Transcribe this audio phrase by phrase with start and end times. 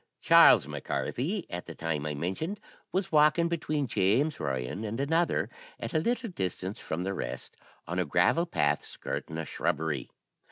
[0.19, 2.59] "Charles Mac Carthy, at the time I mentioned,
[2.91, 5.47] was walking between James Ryan and another,
[5.79, 10.09] at a little distance from the rest, on a gravel path, skirting a shrubbery.